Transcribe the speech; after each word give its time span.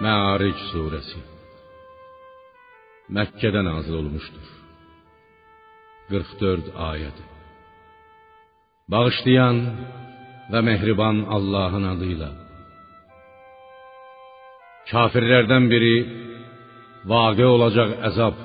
Məaric 0.00 0.56
surəsi 0.70 1.18
Məkkədə 3.12 3.60
nazil 3.66 3.98
olmuşdur. 3.98 4.46
44 6.08 6.70
ayədir. 6.90 7.26
Bağışlayan 8.92 9.58
və 10.52 10.60
mehriban 10.68 11.18
Allahın 11.36 11.84
adıyla. 11.90 12.28
Kafirlərdən 14.90 15.68
biri 15.72 15.96
vaqe 17.12 17.46
olacaq 17.56 17.92
əzab, 18.10 18.38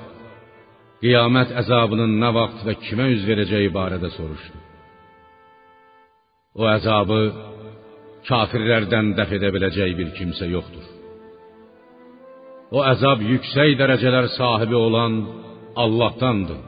qiyamət 1.00 1.54
əzabının 1.62 2.18
nə 2.22 2.30
vaxt 2.36 2.66
və 2.68 2.76
kimə 2.84 3.06
üz 3.14 3.24
verəcəyi 3.30 3.72
barədə 3.78 4.12
soruşdu. 4.18 4.60
O 6.60 6.68
əzabı 6.74 7.22
kafirlərdən 8.28 9.14
dəf 9.16 9.34
edə 9.38 9.54
bir 9.56 10.12
kimsə 10.20 10.52
yoxdur. 10.52 11.05
O 12.76 12.82
əzab 12.84 13.22
yüksək 13.24 13.76
dərəcələr 13.80 14.26
sahibi 14.36 14.76
olan 14.76 15.14
Allahdandır. 15.82 16.58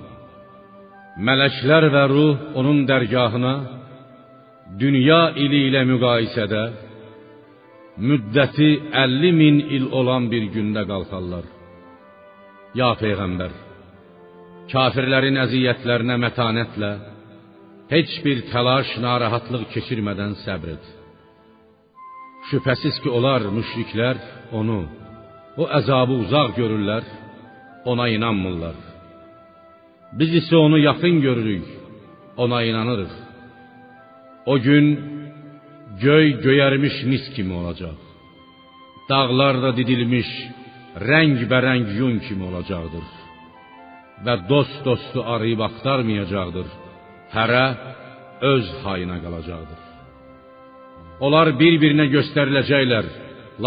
Mələklər 1.26 1.84
və 1.94 2.04
ruh 2.12 2.36
onun 2.60 2.84
dərgahına 2.88 3.54
dünya 4.82 5.22
ili 5.44 5.64
ilə 5.68 5.82
müqayisədə 5.90 6.62
müddəti 8.08 8.70
50 9.04 9.32
min 9.40 9.56
il 9.76 9.88
olan 10.00 10.28
bir 10.32 10.44
gündə 10.54 10.84
qalxarlar. 10.90 11.44
Ya 12.80 12.90
peyğəmbər, 13.02 13.52
kafirlərin 14.72 15.40
əziyyətlərinə 15.44 16.16
mətanətlə 16.24 16.92
heç 17.94 18.14
bir 18.24 18.44
təlaş, 18.52 18.94
narahatlıq 19.04 19.66
keçirmədən 19.74 20.36
səbr 20.44 20.76
et. 20.76 20.88
Şübhəsiz 22.48 23.02
ki, 23.02 23.10
onlar 23.18 23.48
müşriklər 23.58 24.20
onu 24.60 24.80
o 25.60 25.64
əzabı 25.78 26.14
uzaq 26.24 26.54
görürlər, 26.60 27.04
ona 27.90 28.08
inanmırlar. 28.16 28.76
Biz 30.18 30.30
isə 30.40 30.56
onu 30.56 30.78
yaxın 30.78 31.20
görürük, 31.20 31.66
ona 32.36 32.62
inanırıq. 32.70 33.14
O 34.46 34.54
gün 34.66 34.86
göy 36.00 36.26
göyərmiş 36.44 36.96
mis 37.10 37.24
kimi 37.34 37.52
olacaq. 37.60 37.98
Dağlar 39.10 39.56
da 39.64 39.70
didilmiş, 39.76 40.28
rəng-bərəng 41.10 41.86
yun 42.00 42.16
kimi 42.26 42.44
olacaqdır. 42.50 43.06
Və 44.24 44.34
dost 44.50 44.80
dostu 44.84 45.22
arayıb 45.34 45.60
axtarmayacaqdır. 45.68 46.68
Hərə 47.36 47.66
öz 48.52 48.66
hayına 48.84 49.18
qalacaqdır. 49.24 49.80
Onlar 51.26 51.52
bir-birinə 51.60 52.06
göstəriləcəklər. 52.16 53.06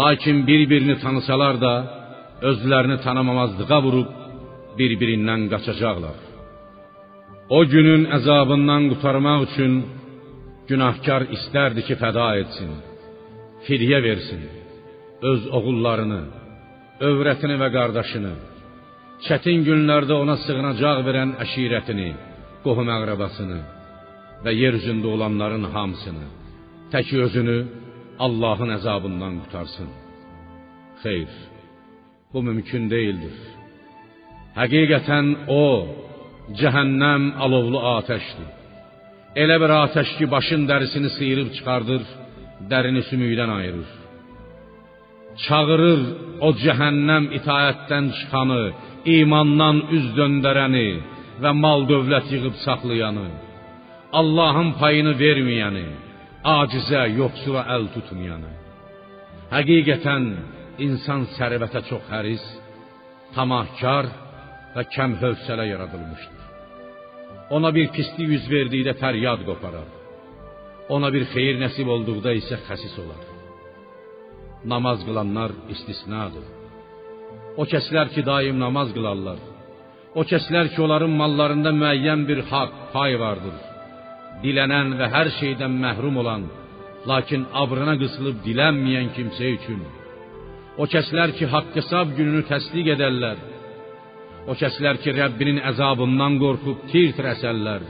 Lakin 0.00 0.46
bir-birini 0.48 0.96
tanısalar 1.04 1.54
da 1.66 1.74
özlərini 2.50 2.98
tanımamazlığa 3.06 3.80
vurub 3.86 4.10
bir-birindən 4.78 5.42
qaçacaqlar. 5.52 6.18
O 7.56 7.60
günün 7.74 8.02
əzabından 8.16 8.82
qurtarmaq 8.90 9.40
üçün 9.48 9.72
günahkar 10.70 11.22
istərdi 11.36 11.80
ki, 11.88 11.94
fəda 12.02 12.28
etsin, 12.42 12.70
fidyə 13.66 13.98
versin, 14.08 14.42
öz 15.30 15.42
oğullarını, 15.58 16.22
övrətini 17.08 17.56
və 17.62 17.68
qardaşını, 17.76 18.32
çətin 19.26 19.60
günlərdə 19.68 20.14
ona 20.22 20.36
sığınacaq 20.44 20.98
verən 21.08 21.36
əşirətini, 21.44 22.10
qohum 22.64 22.88
əqrəbasını 22.96 23.60
və 24.44 24.52
yer 24.62 24.78
üzündə 24.80 25.08
olanların 25.14 25.68
hamısını, 25.74 26.26
tək 26.92 27.12
özünü 27.26 27.58
Allahın 28.18 28.70
əzabından 28.78 29.34
qutarsın. 29.42 29.90
Xeyr, 31.02 31.32
bu 32.32 32.42
mümkün 32.48 32.90
deyildir. 32.90 33.36
Həqiqətən 34.60 35.26
o 35.62 35.64
cəhənnəm 36.60 37.22
alovlu 37.44 37.80
atəşdir. 37.96 38.48
Elə 39.42 39.56
bir 39.62 39.72
atəş 39.84 40.10
ki, 40.18 40.24
başın 40.34 40.62
dərisini 40.70 41.10
sıyırıb 41.16 41.48
çıxardır, 41.56 42.02
dərini 42.70 43.02
sümükdən 43.08 43.50
ayırır. 43.58 43.90
Çağırır 45.44 46.02
o 46.46 46.48
cəhənnəm 46.64 47.24
itayətdən 47.38 48.06
çıxanı, 48.18 48.64
imandan 49.16 49.78
üz 49.96 50.06
döndərəni 50.18 50.88
və 51.42 51.52
mal 51.62 51.88
dövlət 51.92 52.28
yığıb 52.34 52.56
saxlayanı, 52.64 53.28
Allahın 54.20 54.70
payını 54.80 55.14
verməyəni, 55.24 55.86
acizə, 56.44 57.06
yoxsula 57.16 57.62
əl 57.76 57.88
tutmayanı. 57.94 58.50
Həqiqətən 59.52 60.28
insan 60.82 61.26
sərvətə 61.36 61.84
çox 61.88 62.06
həris, 62.10 62.44
tamahkar 63.34 64.08
və 64.74 64.86
kəm 64.94 65.18
hövsələ 65.22 65.68
yaradılmışdır. 65.72 66.40
Ona 67.56 67.70
bir 67.74 67.90
pislik 67.94 68.28
yüz 68.34 68.48
verdikdə 68.50 68.96
fəryad 69.02 69.44
qoparar. 69.48 69.88
Ona 70.94 71.12
bir 71.14 71.28
xeyir 71.32 71.60
nəsib 71.60 71.88
olduqda 71.94 72.32
isə 72.40 72.58
xəsis 72.66 72.96
olar. 73.02 73.22
Namaz 74.64 75.02
qılanlar 75.06 75.52
istisnadır. 75.74 76.46
O 77.60 77.66
kəslər 77.68 78.08
ki, 78.14 78.22
daim 78.26 78.58
namaz 78.58 78.88
qılarlar. 78.96 79.38
O 80.14 80.22
kəslər 80.30 80.72
ki, 80.72 80.78
onların 80.86 81.12
mallarında 81.20 81.70
müəyyən 81.82 82.24
bir 82.28 82.40
haqq, 82.50 82.74
pay 82.94 83.18
vardır 83.20 83.71
dilənən 84.44 84.96
və 84.98 85.06
hər 85.14 85.30
şeydən 85.38 85.74
məhrum 85.84 86.16
olan, 86.22 86.44
lakin 87.10 87.46
abrına 87.62 87.94
qısılıb 88.02 88.42
dilənməyən 88.46 89.08
kimsə 89.16 89.50
üçün, 89.56 89.80
o 90.82 90.84
kəslər 90.92 91.34
ki, 91.38 91.48
haqq 91.54 91.74
hesab 91.80 92.14
gününü 92.18 92.42
təsdiq 92.50 92.92
edərlər, 92.96 93.38
o 94.50 94.56
kəslər 94.60 95.00
ki, 95.02 95.14
Rəbbinin 95.20 95.60
əzabından 95.70 96.38
qorxub 96.42 96.86
tir 96.90 97.12
tirəsərlər, 97.18 97.82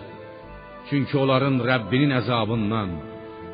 çünki 0.88 1.18
onların 1.22 1.60
Rəbbinin 1.70 2.12
əzabından, 2.20 2.96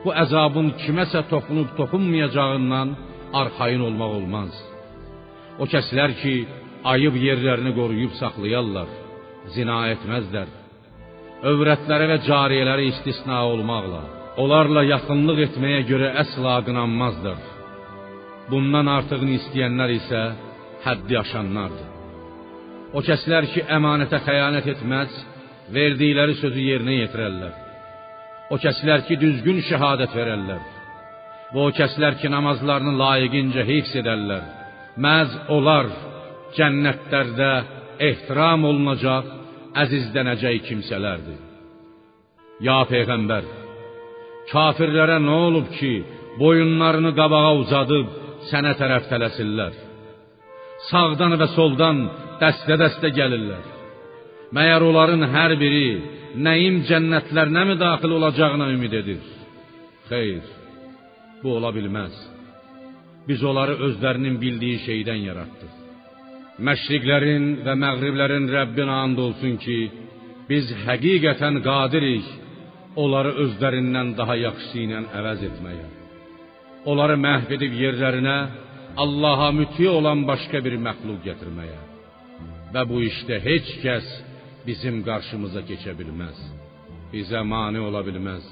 bu 0.05 0.15
əzabın 0.25 0.73
kiməsə 0.83 1.25
toxunub 1.33 1.75
toxunmayacağından 1.79 2.95
arxayın 3.41 3.83
olmaq 3.89 4.15
olmaz. 4.21 4.53
O 5.59 5.67
kəslər 5.73 6.15
ki, 6.23 6.35
ayıb 6.93 7.15
yerlərini 7.27 7.75
qoruyub 7.79 8.15
saxlayarlar, 8.21 8.89
zina 9.55 9.79
etməzlər, 9.95 10.49
övrətləri 11.47 12.09
və 12.11 12.19
cariyələri 12.27 12.89
istisna 12.93 13.45
olmaqla, 13.47 14.01
onlarla 14.43 14.83
yaxınlıq 14.89 15.45
etməyə 15.47 15.85
görə 15.87 16.11
əsla 16.23 16.57
qınanmazdır. 16.67 17.39
Bundan 18.51 18.89
artığını 18.97 19.37
istəyənlər 19.39 19.95
isə 19.99 20.23
həddi 20.87 21.19
aşanlardır. 21.21 21.87
O 22.97 23.03
kəslər 23.05 23.51
ki, 23.53 23.67
əmanətə 23.77 24.23
xəyanət 24.25 24.71
etməz, 24.75 25.15
verdikləri 25.75 26.39
sözü 26.41 26.65
yerinə 26.71 26.95
yetirərlər. 27.03 27.55
O 28.51 28.57
kəslər 28.57 29.05
ki, 29.07 29.19
düzgün 29.21 29.61
şəhadət 29.69 30.15
verərlər. 30.17 30.63
Və 31.53 31.65
o 31.69 31.73
kəslər 31.77 32.17
ki, 32.21 32.31
namazlarını 32.33 32.95
layiqincə 32.97 33.67
hifz 33.69 33.93
edərlər. 34.01 34.47
Məz 34.97 35.35
onlar 35.53 35.91
cənnətlərdə 36.57 37.51
ehtiram 38.09 38.65
olunacaq 38.65 39.38
əzizlənəcək 39.83 40.63
kimsələrdir. 40.69 41.41
Ya 42.65 42.79
peyğəmbər, 42.91 43.45
kafirlərə 44.51 45.19
nə 45.23 45.35
olub 45.49 45.69
ki, 45.79 45.93
boyunlarını 46.41 47.13
qabağa 47.19 47.53
uzadıb 47.63 48.09
sənə 48.51 48.75
tərəf 48.81 49.09
tələsirlər? 49.11 49.75
Sağdan 50.91 51.37
və 51.41 51.49
soldan 51.55 52.05
dəstə-dəstə 52.41 53.11
gəlirlər. 53.19 53.65
Məyər 54.55 54.85
onların 54.89 55.27
hər 55.35 55.55
biri 55.61 55.89
nəyim 56.47 56.83
cənnətlərinə 56.89 57.65
mi 57.69 57.77
daxil 57.81 58.15
olacağına 58.19 58.71
ümid 58.75 58.95
edir? 59.01 59.23
Xeyr, 60.09 60.45
bu 61.43 61.57
ola 61.59 61.73
bilməz. 61.75 62.15
Biz 63.29 63.45
onları 63.45 63.75
özlərinin 63.87 64.39
bildiyi 64.41 64.79
şeydən 64.87 65.21
yaratdıq. 65.29 65.78
Məşriqlərin 66.59 67.45
və 67.63 67.75
məğriblərin 67.79 68.49
Rəbbinə 68.51 68.95
and 69.05 69.19
olsun 69.23 69.59
ki, 69.63 69.79
biz 70.49 70.71
həqiqətən 70.87 71.61
qadirik 71.63 72.27
onları 72.99 73.35
özlərindən 73.45 74.17
daha 74.19 74.35
yaxşı 74.41 74.81
ilə 74.85 75.03
əvəz 75.21 75.45
etməyə. 75.51 75.85
Onları 76.91 77.19
məhv 77.27 77.53
edib 77.57 77.77
yerlərinə 77.83 78.39
Allaha 79.05 79.53
müti 79.55 79.87
olan 79.89 80.25
başqa 80.27 80.59
bir 80.65 80.75
məxluq 80.87 81.21
gətirməyə. 81.29 81.81
Və 82.75 82.83
bu 82.91 83.05
işdə 83.07 83.39
heç 83.45 83.69
kəs 83.85 84.09
bizim 84.67 85.05
qarşımıza 85.07 85.63
keçə 85.69 85.95
bilməz. 86.01 86.39
Bizə 87.13 87.45
mane 87.53 87.81
ola 87.89 88.03
bilməz. 88.09 88.43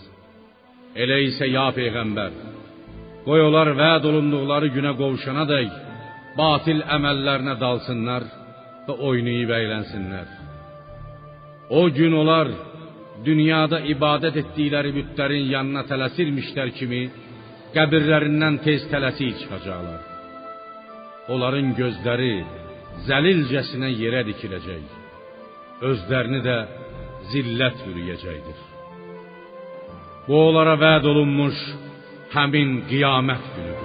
Elə 1.03 1.19
isə 1.27 1.49
ya 1.51 1.67
peyğəmbər, 1.77 2.39
qoy 3.27 3.43
onlar 3.49 3.73
vəd 3.83 4.07
olunduqları 4.11 4.71
günə 4.77 4.95
qovuşana 5.01 5.45
dək 5.51 5.75
batil 6.37 6.83
əməllərinə 6.97 7.57
dalsınlar 7.61 8.27
və 8.87 8.97
oynayıb 9.11 9.53
əylənsinlər. 9.59 10.27
O 11.71 11.87
gün 11.91 12.15
onlar 12.21 12.51
dünyada 13.25 13.81
ibadət 13.95 14.43
etdikləri 14.43 14.93
bütlərin 14.99 15.49
yanına 15.55 15.87
tələsirmişlər 15.91 16.73
kimi 16.79 17.03
qəbirlərindən 17.77 18.61
tez 18.67 18.85
tələsik 18.93 19.41
çıxacaqlar. 19.41 20.03
onların 21.35 21.73
gözləri 21.81 22.35
zəlilcəsinə 23.09 23.89
yerə 24.03 24.23
dikiləcək. 24.29 24.85
Özlərini 25.91 26.41
də 26.45 26.57
zillət 27.33 27.83
bürüyəcəkdir. 27.87 28.61
Bu 30.27 30.39
onlara 30.49 30.77
vəd 30.85 31.05
olunmuş 31.13 31.59
həmin 32.35 32.71
qiyamət 32.91 33.45
günüdür. 33.57 33.76